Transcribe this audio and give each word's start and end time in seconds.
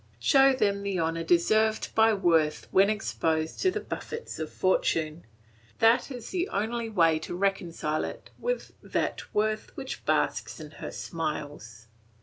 Show 0.17 0.53
them 0.53 0.81
the 0.81 0.99
honour 0.99 1.23
deserved 1.23 1.93
by 1.93 2.11
worth 2.11 2.67
when 2.71 2.89
exposed 2.89 3.59
to 3.59 3.69
the 3.69 3.79
buffets 3.81 4.39
of 4.39 4.51
Fortune; 4.51 5.25
that 5.77 6.09
is 6.09 6.31
the 6.31 6.49
only 6.49 6.89
way 6.89 7.19
to 7.19 7.35
reconcile 7.35 8.03
it 8.03 8.31
with 8.39 8.71
that 8.81 9.31
worth 9.31 9.77
which 9.77 10.03
basks 10.03 10.59
in 10.59 10.71
her 10.81 10.89
smiles." 10.89 11.85